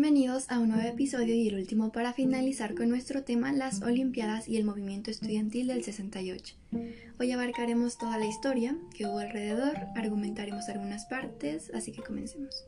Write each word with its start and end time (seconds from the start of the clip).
bienvenidos 0.00 0.48
a 0.48 0.60
un 0.60 0.68
nuevo 0.68 0.88
episodio 0.88 1.34
y 1.34 1.48
el 1.48 1.56
último 1.56 1.90
para 1.90 2.12
finalizar 2.12 2.76
con 2.76 2.88
nuestro 2.88 3.24
tema 3.24 3.52
las 3.52 3.82
Olimpiadas 3.82 4.48
y 4.48 4.56
el 4.56 4.62
movimiento 4.62 5.10
estudiantil 5.10 5.66
del 5.66 5.82
68. 5.82 6.54
Hoy 7.18 7.32
abarcaremos 7.32 7.98
toda 7.98 8.16
la 8.16 8.26
historia 8.26 8.78
que 8.94 9.06
hubo 9.06 9.18
alrededor, 9.18 9.74
argumentaremos 9.96 10.68
algunas 10.68 11.06
partes, 11.06 11.72
así 11.74 11.90
que 11.90 12.04
comencemos. 12.04 12.64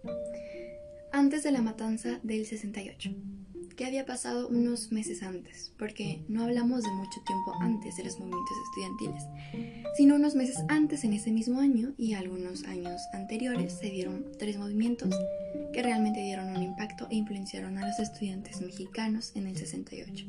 Antes 1.12 1.44
de 1.44 1.52
la 1.52 1.62
matanza 1.62 2.18
del 2.24 2.46
68 2.46 3.14
qué 3.80 3.86
había 3.86 4.04
pasado 4.04 4.46
unos 4.48 4.92
meses 4.92 5.22
antes, 5.22 5.72
porque 5.78 6.22
no 6.28 6.44
hablamos 6.44 6.82
de 6.82 6.90
mucho 6.90 7.18
tiempo 7.26 7.54
antes 7.62 7.96
de 7.96 8.04
los 8.04 8.18
movimientos 8.18 8.54
estudiantiles, 8.66 9.22
sino 9.96 10.16
unos 10.16 10.34
meses 10.34 10.58
antes 10.68 11.02
en 11.02 11.14
ese 11.14 11.30
mismo 11.30 11.60
año 11.60 11.94
y 11.96 12.12
algunos 12.12 12.64
años 12.64 13.00
anteriores 13.14 13.72
se 13.72 13.88
dieron 13.88 14.26
tres 14.38 14.58
movimientos 14.58 15.14
que 15.72 15.82
realmente 15.82 16.20
dieron 16.20 16.54
un 16.54 16.62
impacto 16.62 17.08
e 17.10 17.14
influenciaron 17.14 17.78
a 17.78 17.88
los 17.88 17.98
estudiantes 17.98 18.60
mexicanos 18.60 19.32
en 19.34 19.46
el 19.46 19.56
68. 19.56 20.26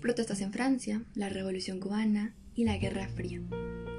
Protestas 0.00 0.40
en 0.40 0.50
Francia, 0.50 1.04
la 1.14 1.28
Revolución 1.28 1.78
cubana 1.78 2.34
y 2.54 2.64
la 2.64 2.78
Guerra 2.78 3.06
Fría. 3.08 3.42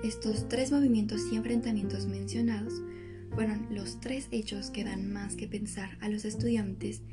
Estos 0.04 0.50
tres 0.50 0.72
movimientos 0.72 1.22
y 1.32 1.36
enfrentamientos 1.36 2.08
mencionados 2.08 2.74
fueron 3.36 3.68
los 3.70 4.00
tres 4.00 4.28
hechos 4.32 4.72
que 4.72 4.84
dan 4.84 5.14
más 5.14 5.36
que 5.36 5.48
pensar 5.48 5.96
a 6.02 6.10
los 6.10 6.26
estudiantes 6.26 7.04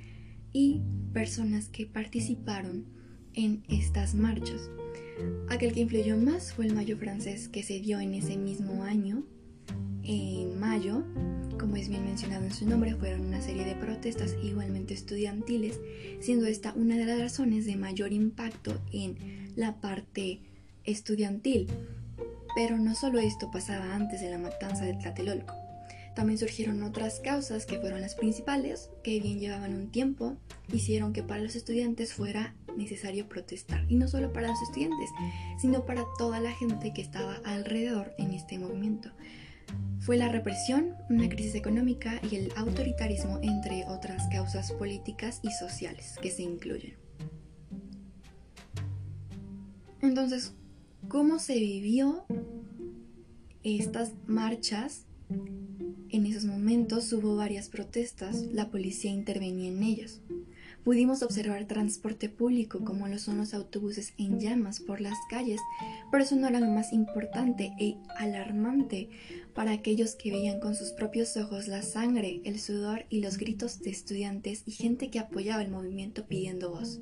y 0.55 0.81
personas 1.13 1.69
que 1.69 1.85
participaron 1.85 2.87
en 3.35 3.65
estas 3.69 4.15
marchas. 4.15 4.71
Aquel 5.51 5.75
que 5.75 5.81
influyó 5.81 6.17
más 6.17 6.55
fue 6.55 6.67
el 6.67 6.75
Mayo 6.75 6.97
francés 6.97 7.49
que 7.49 7.63
se 7.63 7.81
dio 7.81 8.01
en 8.01 8.15
ese 8.15 8.39
mismo 8.39 8.85
año, 8.85 9.25
en 10.03 10.59
mayo, 10.59 11.03
como 11.59 11.77
es 11.77 11.89
bien 11.89 12.05
mencionado 12.05 12.45
en 12.45 12.53
su 12.53 12.69
nombre, 12.69 12.95
fueron 12.95 13.23
una 13.23 13.41
serie 13.41 13.65
de 13.65 13.75
protestas 13.75 14.37
igualmente 14.43 14.93
estudiantiles, 14.93 15.81
siendo 16.21 16.47
esta 16.47 16.75
una 16.75 16.97
de 16.97 17.07
las 17.07 17.19
razones 17.19 17.65
de 17.65 17.77
mayor 17.77 18.13
impacto 18.13 18.81
en 18.93 19.53
la 19.57 19.81
parte 19.81 20.41
estudiantil. 20.85 21.69
Pero 22.55 22.79
no 22.79 22.95
solo 22.95 23.19
esto 23.19 23.51
pasaba 23.51 23.95
antes 23.95 24.21
de 24.21 24.31
la 24.31 24.39
matanza 24.39 24.85
de 24.85 24.95
Tlatelolco. 24.95 25.64
También 26.15 26.39
surgieron 26.39 26.83
otras 26.83 27.21
causas 27.21 27.67
que 27.67 27.79
fueron 27.79 28.01
las 28.01 28.15
principales, 28.15 28.91
que 29.03 29.21
bien 29.21 29.41
llevaban 29.41 29.75
un 29.75 29.91
tiempo, 29.91 30.37
hicieron 30.73 31.13
que 31.13 31.23
para 31.23 31.43
los 31.43 31.57
estudiantes 31.57 32.15
fuera 32.15 32.55
necesario 32.77 33.29
protestar. 33.29 33.85
Y 33.89 33.97
no 33.97 34.07
solo 34.07 34.33
para 34.33 34.49
los 34.49 34.63
estudiantes, 34.63 35.11
sino 35.61 35.85
para 35.85 36.05
toda 36.19 36.41
la 36.41 36.53
gente 36.53 36.93
que 36.93 37.03
estaba 37.03 37.41
alrededor 37.45 38.15
en 38.19 38.33
este 38.33 38.59
movimiento. 38.59 39.11
Fue 40.01 40.17
la 40.17 40.29
represión, 40.29 40.95
una 41.09 41.29
crisis 41.29 41.55
económica 41.55 42.21
y 42.31 42.37
el 42.37 42.53
autoritarismo, 42.57 43.41
entre 43.43 43.85
otras 43.87 44.29
causas 44.31 44.71
políticas 44.73 45.41
y 45.43 45.51
sociales 45.51 46.17
que 46.21 46.31
se 46.31 46.43
incluyen. 46.43 46.95
Entonces, 50.03 50.53
¿cómo 51.09 51.39
se 51.39 51.55
vivió 51.55 52.27
estas 53.63 54.13
marchas 54.27 55.07
en 55.31 56.27
esos 56.27 56.45
momentos 56.45 57.13
hubo 57.13 57.35
varias 57.35 57.69
protestas, 57.69 58.45
la 58.53 58.71
policía 58.71 59.11
intervenía 59.11 59.69
en 59.69 59.83
ellas. 59.83 60.21
Pudimos 60.85 61.23
observar 61.23 61.65
transporte 61.65 62.29
público 62.29 62.85
como 62.85 63.09
lo 63.09 63.19
son 63.19 63.39
los 63.39 63.53
autobuses 63.53 64.13
en 64.19 64.39
llamas 64.39 64.81
por 64.81 65.01
las 65.01 65.19
calles, 65.29 65.61
pero 66.13 66.23
eso 66.23 66.37
no 66.37 66.47
era 66.47 66.61
lo 66.61 66.69
más 66.69 66.93
importante 66.93 67.73
e 67.81 67.97
alarmante 68.17 69.09
para 69.55 69.73
aquellos 69.73 70.15
que 70.15 70.31
veían 70.31 70.61
con 70.61 70.77
sus 70.77 70.93
propios 70.93 71.37
ojos 71.37 71.69
la 71.69 71.83
sangre, 71.83 72.43
el 72.45 72.61
sudor 72.61 73.07
y 73.09 73.21
los 73.21 73.37
gritos 73.37 73.81
de 73.81 73.91
estudiantes 73.91 74.63
y 74.67 74.71
gente 74.71 75.11
que 75.11 75.19
apoyaba 75.19 75.63
el 75.63 75.71
movimiento 75.71 76.27
pidiendo 76.27 76.71
voz. 76.71 77.01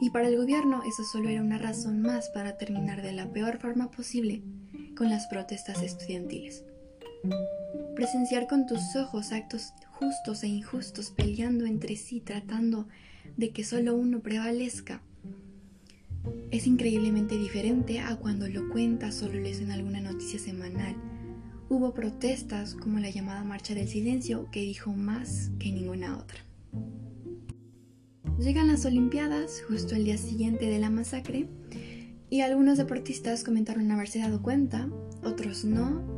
Y 0.00 0.10
para 0.10 0.28
el 0.28 0.36
gobierno 0.36 0.82
eso 0.88 1.04
solo 1.04 1.28
era 1.28 1.42
una 1.42 1.58
razón 1.58 2.00
más 2.00 2.30
para 2.30 2.56
terminar 2.58 3.02
de 3.02 3.12
la 3.12 3.30
peor 3.32 3.58
forma 3.58 3.90
posible 3.90 4.42
con 4.96 5.10
las 5.10 5.26
protestas 5.26 5.82
estudiantiles. 5.82 6.64
Presenciar 7.94 8.46
con 8.46 8.66
tus 8.66 8.96
ojos 8.96 9.32
actos 9.32 9.72
justos 9.90 10.42
e 10.44 10.48
injustos 10.48 11.10
peleando 11.10 11.66
entre 11.66 11.96
sí 11.96 12.20
tratando 12.20 12.88
de 13.36 13.50
que 13.50 13.64
solo 13.64 13.94
uno 13.94 14.20
prevalezca 14.20 15.02
es 16.50 16.66
increíblemente 16.66 17.36
diferente 17.36 18.00
a 18.00 18.16
cuando 18.16 18.48
lo 18.48 18.68
cuentas 18.70 19.16
solo 19.16 19.38
lees 19.38 19.60
en 19.60 19.70
alguna 19.70 20.00
noticia 20.00 20.38
semanal. 20.38 20.96
Hubo 21.68 21.92
protestas 21.92 22.74
como 22.74 22.98
la 22.98 23.10
llamada 23.10 23.44
Marcha 23.44 23.74
del 23.74 23.88
Silencio 23.88 24.50
que 24.50 24.60
dijo 24.60 24.92
más 24.92 25.50
que 25.58 25.70
ninguna 25.70 26.18
otra. 26.18 26.38
Llegan 28.38 28.68
las 28.68 28.86
Olimpiadas 28.86 29.62
justo 29.68 29.94
el 29.94 30.04
día 30.04 30.16
siguiente 30.16 30.66
de 30.66 30.78
la 30.78 30.90
masacre 30.90 31.48
y 32.30 32.40
algunos 32.40 32.78
deportistas 32.78 33.44
comentaron 33.44 33.90
haberse 33.90 34.20
dado 34.20 34.42
cuenta, 34.42 34.88
otros 35.24 35.64
no, 35.64 36.17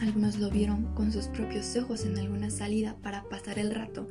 algunos 0.00 0.38
lo 0.38 0.50
vieron 0.50 0.94
con 0.94 1.12
sus 1.12 1.26
propios 1.28 1.76
ojos 1.76 2.04
en 2.04 2.18
alguna 2.18 2.50
salida 2.50 2.96
para 3.02 3.24
pasar 3.28 3.58
el 3.58 3.74
rato 3.74 4.08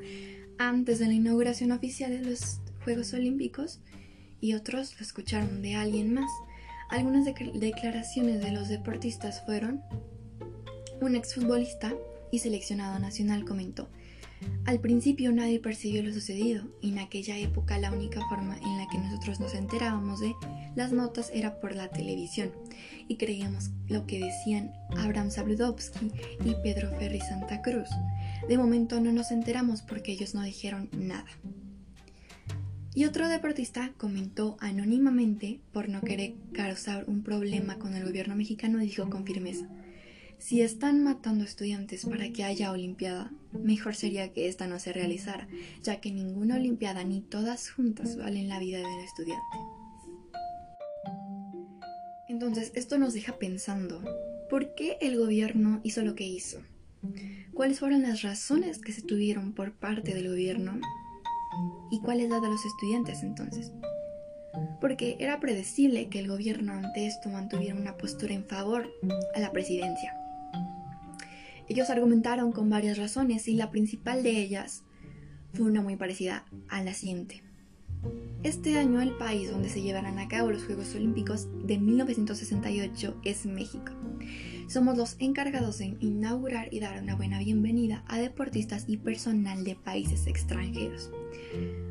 antes 0.58 1.00
de 1.00 1.08
la 1.08 1.14
inauguración 1.14 1.72
oficial 1.72 2.12
de 2.12 2.30
los 2.30 2.60
Juegos 2.84 3.14
Olímpicos 3.14 3.80
y 4.40 4.54
otros 4.54 4.96
lo 5.00 5.06
escucharon 5.06 5.62
de 5.62 5.76
alguien 5.76 6.14
más. 6.14 6.30
Algunas 6.90 7.26
declaraciones 7.26 8.42
de 8.42 8.52
los 8.52 8.70
deportistas 8.70 9.44
fueron, 9.46 9.82
un 11.02 11.16
exfutbolista 11.16 11.94
y 12.32 12.40
seleccionado 12.40 13.00
nacional 13.00 13.46
comentó, 13.46 13.90
al 14.66 14.80
principio 14.80 15.32
nadie 15.32 15.60
percibió 15.60 16.04
lo 16.04 16.12
sucedido 16.12 16.66
y 16.82 16.90
en 16.90 17.00
aquella 17.00 17.38
época 17.38 17.78
la 17.78 17.92
única 17.92 18.22
forma 18.28 18.58
en 18.58 18.78
la 18.78 18.88
que 18.90 18.98
nosotros 18.98 19.40
nos 19.40 19.54
enterábamos 19.54 20.20
de 20.20 20.36
las 20.76 20.92
notas 20.92 21.32
era 21.34 21.60
por 21.60 21.76
la 21.76 21.90
televisión 21.90 22.52
y 23.08 23.18
creíamos 23.18 23.70
lo 23.88 24.06
que 24.08 24.20
decían 24.20 24.74
Abraham 24.98 25.30
Sabludowski 25.30 26.12
y 26.44 26.56
Pedro 26.64 26.90
Ferri 26.98 27.22
Santa 27.22 27.62
Cruz. 27.62 27.90
De 28.50 28.58
momento 28.58 29.00
no 29.00 29.12
nos 29.12 29.32
enteramos 29.32 29.82
porque 29.82 30.12
ellos 30.12 30.34
no 30.34 30.42
dijeron 30.42 30.90
nada. 30.92 31.30
Y 32.96 33.06
otro 33.06 33.28
deportista 33.28 33.92
comentó 33.98 34.58
anónimamente 34.60 35.60
por 35.74 35.90
no 35.90 36.02
querer 36.02 36.34
causar 36.54 37.06
un 37.08 37.24
problema 37.24 37.78
con 37.78 37.94
el 37.94 38.06
gobierno 38.06 38.36
mexicano 38.36 38.80
dijo 38.80 39.10
con 39.10 39.26
firmeza 39.26 39.68
si 40.38 40.62
están 40.62 41.04
matando 41.04 41.44
estudiantes 41.44 42.06
para 42.06 42.30
que 42.32 42.44
haya 42.44 42.72
Olimpiada, 42.72 43.32
mejor 43.52 43.96
sería 43.96 44.32
que 44.34 44.48
esta 44.48 44.68
no 44.68 44.80
se 44.80 44.94
realizara, 44.94 45.48
ya 45.82 46.00
que 46.02 46.12
ninguna 46.12 46.56
Olimpiada 46.56 47.04
ni 47.04 47.22
todas 47.22 47.70
juntas 47.70 48.18
valen 48.18 48.50
la 48.50 48.60
vida 48.60 48.80
de 48.80 48.86
un 48.86 49.00
estudiante. 49.00 49.58
Entonces, 52.28 52.72
esto 52.76 52.98
nos 52.98 53.14
deja 53.14 53.38
pensando, 53.38 54.04
¿por 54.50 54.76
qué 54.76 54.98
el 55.02 55.18
gobierno 55.18 55.80
hizo 55.84 56.02
lo 56.04 56.16
que 56.16 56.26
hizo? 56.26 56.60
¿Cuáles 57.54 57.80
fueron 57.80 58.02
las 58.02 58.24
razones 58.24 58.80
que 58.80 58.92
se 58.92 59.02
tuvieron 59.02 59.54
por 59.54 59.74
parte 59.74 60.14
del 60.14 60.28
gobierno? 60.28 60.80
¿Y 61.92 62.02
cuál 62.02 62.20
es 62.20 62.30
la 62.30 62.40
de 62.40 62.50
los 62.50 62.66
estudiantes 62.66 63.24
entonces? 63.24 63.72
Porque 64.82 65.16
era 65.20 65.40
predecible 65.40 66.10
que 66.10 66.20
el 66.20 66.28
gobierno 66.28 66.74
ante 66.74 67.08
esto 67.08 67.30
mantuviera 67.30 67.76
una 67.76 67.96
postura 67.98 68.34
en 68.34 68.46
favor 68.46 68.92
a 69.34 69.40
la 69.40 69.52
presidencia. 69.52 70.25
Ellos 71.68 71.90
argumentaron 71.90 72.52
con 72.52 72.70
varias 72.70 72.98
razones 72.98 73.48
y 73.48 73.56
la 73.56 73.72
principal 73.72 74.22
de 74.22 74.40
ellas 74.40 74.84
fue 75.54 75.66
una 75.66 75.82
muy 75.82 75.96
parecida 75.96 76.46
a 76.70 76.84
la 76.84 76.94
siguiente. 76.94 77.42
Este 78.44 78.78
año 78.78 79.02
el 79.02 79.18
país 79.18 79.50
donde 79.50 79.70
se 79.70 79.82
llevarán 79.82 80.20
a 80.20 80.28
cabo 80.28 80.52
los 80.52 80.64
Juegos 80.64 80.94
Olímpicos 80.94 81.48
de 81.66 81.80
1968 81.80 83.20
es 83.24 83.48
México. 83.48 83.92
Somos 84.68 84.96
los 84.98 85.16
encargados 85.18 85.80
de 85.80 85.98
inaugurar 86.00 86.72
y 86.72 86.80
dar 86.80 87.02
una 87.02 87.16
buena 87.16 87.40
bienvenida 87.40 88.04
a 88.08 88.20
deportistas 88.20 88.86
y 88.88 88.98
personal 88.98 89.64
de 89.64 89.76
países 89.76 90.28
extranjeros. 90.28 91.10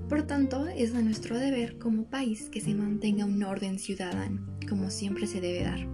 Por 0.08 0.22
tanto, 0.22 0.68
es 0.68 0.92
de 0.92 1.02
nuestro 1.02 1.38
deber 1.38 1.78
como 1.78 2.04
país 2.04 2.48
que 2.50 2.60
se 2.60 2.74
mantenga 2.74 3.24
un 3.24 3.42
orden 3.42 3.80
ciudadano, 3.80 4.46
como 4.68 4.90
siempre 4.90 5.26
se 5.26 5.40
debe 5.40 5.64
dar. 5.64 5.88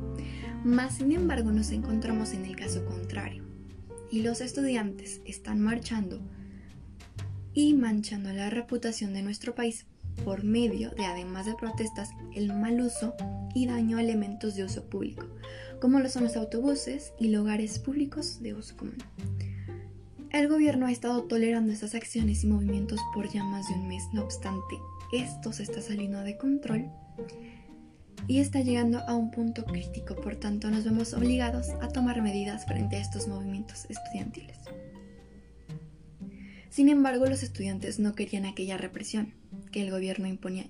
Mas, 0.64 0.96
sin 0.96 1.12
embargo, 1.12 1.50
nos 1.52 1.70
encontramos 1.70 2.34
en 2.34 2.44
el 2.44 2.56
caso 2.56 2.84
contrario 2.84 3.49
y 4.10 4.22
los 4.22 4.40
estudiantes 4.40 5.20
están 5.24 5.60
marchando 5.60 6.20
y 7.54 7.74
manchando 7.74 8.32
la 8.32 8.50
reputación 8.50 9.12
de 9.12 9.22
nuestro 9.22 9.54
país 9.54 9.86
por 10.24 10.44
medio 10.44 10.90
de, 10.90 11.04
además 11.06 11.46
de 11.46 11.54
protestas, 11.54 12.10
el 12.34 12.52
mal 12.52 12.80
uso 12.80 13.14
y 13.54 13.66
daño 13.66 13.98
a 13.98 14.02
elementos 14.02 14.54
de 14.54 14.64
uso 14.64 14.84
público, 14.84 15.26
como 15.80 16.00
lo 16.00 16.08
son 16.08 16.24
los 16.24 16.36
autobuses 16.36 17.12
y 17.18 17.28
lugares 17.28 17.78
públicos 17.78 18.42
de 18.42 18.54
uso 18.54 18.76
común. 18.76 18.98
El 20.30 20.48
gobierno 20.48 20.86
ha 20.86 20.92
estado 20.92 21.24
tolerando 21.24 21.72
estas 21.72 21.94
acciones 21.94 22.44
y 22.44 22.46
movimientos 22.46 23.00
por 23.14 23.28
ya 23.28 23.42
más 23.44 23.68
de 23.68 23.74
un 23.74 23.88
mes, 23.88 24.04
no 24.12 24.22
obstante, 24.22 24.76
esto 25.12 25.52
se 25.52 25.64
está 25.64 25.80
saliendo 25.80 26.20
de 26.20 26.36
control 26.36 26.88
y 28.30 28.38
está 28.38 28.60
llegando 28.60 29.00
a 29.08 29.16
un 29.16 29.32
punto 29.32 29.64
crítico, 29.64 30.14
por 30.14 30.36
tanto 30.36 30.70
nos 30.70 30.84
vemos 30.84 31.14
obligados 31.14 31.70
a 31.80 31.88
tomar 31.88 32.22
medidas 32.22 32.64
frente 32.64 32.94
a 32.94 33.00
estos 33.00 33.26
movimientos 33.26 33.86
estudiantiles. 33.88 34.56
Sin 36.68 36.88
embargo, 36.88 37.26
los 37.26 37.42
estudiantes 37.42 37.98
no 37.98 38.14
querían 38.14 38.46
aquella 38.46 38.76
represión 38.76 39.34
que 39.72 39.82
el 39.82 39.90
gobierno 39.90 40.28
imponía. 40.28 40.68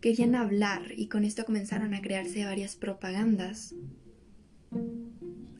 Querían 0.00 0.36
hablar 0.36 0.92
y 0.96 1.08
con 1.08 1.24
esto 1.24 1.44
comenzaron 1.44 1.92
a 1.92 2.00
crearse 2.00 2.44
varias 2.44 2.76
propagandas, 2.76 3.74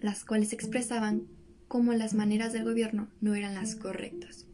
las 0.01 0.25
cuales 0.25 0.53
expresaban 0.53 1.25
cómo 1.67 1.93
las 1.93 2.15
maneras 2.15 2.53
del 2.53 2.63
gobierno 2.63 3.09
no 3.21 3.35
eran 3.35 3.55
las 3.55 3.75
correctas. 3.75 4.47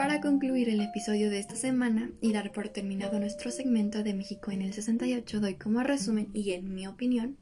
Para 0.00 0.22
concluir 0.22 0.70
el 0.70 0.80
episodio 0.80 1.28
de 1.28 1.38
esta 1.38 1.56
semana 1.56 2.10
y 2.22 2.32
dar 2.32 2.52
por 2.52 2.70
terminado 2.70 3.20
nuestro 3.20 3.50
segmento 3.50 4.02
de 4.02 4.14
México 4.14 4.50
en 4.50 4.62
el 4.62 4.72
68, 4.72 5.40
doy 5.40 5.56
como 5.56 5.82
resumen 5.82 6.30
y 6.32 6.52
en 6.52 6.72
mi 6.72 6.86
opinión, 6.86 7.36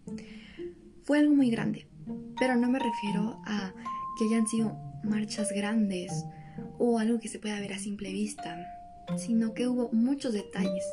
fue 1.05 1.20
algo 1.20 1.37
muy 1.37 1.50
grande, 1.50 1.87
pero 2.37 2.56
no 2.56 2.69
me 2.69 2.81
refiero 2.81 3.40
a 3.46 3.72
que 4.19 4.25
hayan 4.25 4.49
sido 4.49 4.76
marchas 5.05 5.52
grandes 5.52 6.25
o 6.81 6.99
algo 6.99 7.20
que 7.20 7.28
se 7.28 7.38
pueda 7.38 7.60
ver 7.60 7.75
a 7.75 7.78
simple 7.78 8.10
vista, 8.10 8.66
sino 9.19 9.55
que 9.55 9.69
hubo 9.69 9.93
muchos 9.93 10.32
detalles. 10.32 10.84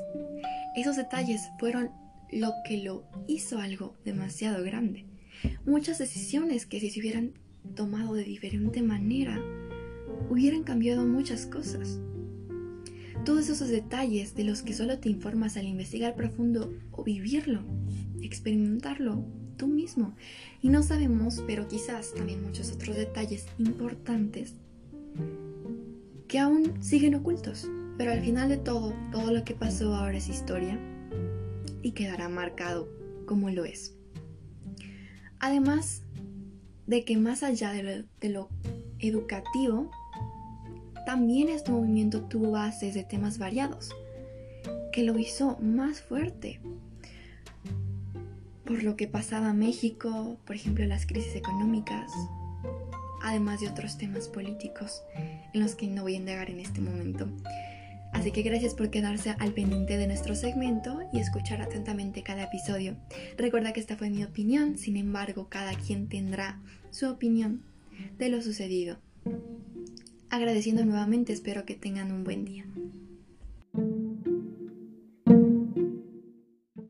Esos 0.75 0.97
detalles 0.97 1.50
fueron 1.57 1.89
lo 2.31 2.51
que 2.63 2.77
lo 2.77 3.09
hizo 3.27 3.57
algo 3.57 3.97
demasiado 4.06 4.63
grande. 4.63 5.07
Muchas 5.65 5.97
decisiones 5.97 6.67
que 6.67 6.79
si 6.79 6.91
se 6.91 7.00
hubieran 7.00 7.33
tomado 7.73 8.13
de 8.13 8.23
diferente 8.23 8.83
manera, 8.83 9.41
hubieran 10.30 10.63
cambiado 10.63 11.06
muchas 11.06 11.45
cosas. 11.45 12.00
Todos 13.24 13.50
esos 13.50 13.69
detalles 13.69 14.36
de 14.36 14.44
los 14.44 14.62
que 14.62 14.74
solo 14.74 15.00
te 15.00 15.10
informas 15.10 15.57
al 15.57 15.66
investigar 15.66 16.16
profundo 16.16 16.74
o 16.92 17.04
vivirlo, 17.04 17.62
experimentarlo 18.22 19.25
tú 19.57 19.68
mismo. 19.68 20.16
Y 20.62 20.69
no 20.69 20.83
sabemos, 20.83 21.44
pero 21.48 21.68
quizás 21.68 22.13
también 22.13 22.44
muchos 22.44 22.72
otros 22.72 22.95
detalles 22.95 23.48
importantes 23.57 24.54
que 26.27 26.39
aún 26.39 26.83
siguen 26.83 27.16
ocultos. 27.16 27.69
Pero 27.98 28.12
al 28.12 28.22
final 28.22 28.50
de 28.50 28.57
todo, 28.57 28.94
todo 29.12 29.31
lo 29.31 29.44
que 29.44 29.56
pasó 29.56 29.95
ahora 29.95 30.18
es 30.18 30.27
historia 30.27 30.77
y 31.81 31.92
quedará 31.92 32.27
marcado 32.30 32.89
como 33.25 33.50
lo 33.50 33.63
es. 33.63 33.95
Además 35.39 36.01
de 36.88 37.06
que 37.06 37.18
más 37.18 37.44
allá 37.44 37.72
de 37.72 37.83
lo, 37.83 38.07
de 38.19 38.30
lo 38.30 38.50
educativo, 39.00 39.92
también 41.06 41.50
este 41.50 41.72
movimiento 41.72 42.22
tuvo 42.24 42.52
bases 42.52 42.94
de 42.94 43.04
temas 43.04 43.38
variados, 43.38 43.92
que 44.92 45.04
lo 45.04 45.18
hizo 45.18 45.57
más 45.62 46.02
fuerte. 46.02 46.60
Por 48.66 48.84
lo 48.84 48.96
que 48.96 49.07
pasaba 49.07 49.54
México, 49.54 50.38
por 50.46 50.56
ejemplo, 50.56 50.86
las 50.86 51.06
crisis 51.06 51.36
económicas, 51.36 52.12
además 53.22 53.60
de 53.60 53.69
otros 53.69 53.98
temas 53.98 54.28
políticos 54.28 55.04
en 55.54 55.62
los 55.62 55.75
que 55.75 55.88
no 55.88 56.04
voy 56.04 56.16
a 56.16 56.18
indagar 56.18 56.50
en 56.50 56.60
este 56.60 56.81
momento. 56.81 57.28
Así 58.13 58.31
que 58.31 58.44
gracias 58.44 58.74
por 58.74 58.90
quedarse 58.90 59.36
al 59.40 59.51
pendiente 59.51 59.98
de 59.98 60.08
nuestro 60.08 60.36
segmento 60.36 61.01
y 61.12 61.19
escuchar 61.19 61.62
atentamente 61.62 62.24
cada 62.24 62.44
episodio. 62.44 62.96
Recuerda 63.38 63.74
que 63.74 63.81
esta 63.81 63.98
fue 63.98 64.10
mi 64.10 64.24
opinión, 64.24 64.78
sin 64.78 64.96
embargo, 64.96 65.48
cada 65.50 65.74
quien 65.74 66.08
tendrá 66.08 66.60
su 66.92 67.10
opinión 67.10 67.62
de 68.18 68.30
lo 68.30 68.42
sucedido. 68.42 68.98
Agradeciendo 70.36 70.84
nuevamente, 70.84 71.32
espero 71.32 71.64
que 71.64 71.76
tengan 71.76 72.12
un 72.12 72.26
buen 72.26 72.44
día. 72.44 72.66